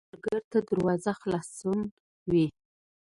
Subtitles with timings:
[0.09, 1.79] سوالګر ته دروازه خلاصون
[2.31, 2.45] وي